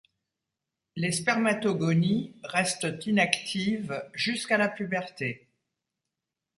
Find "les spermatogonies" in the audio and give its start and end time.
0.95-2.33